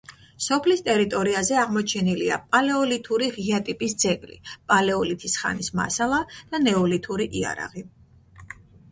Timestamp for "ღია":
3.35-3.59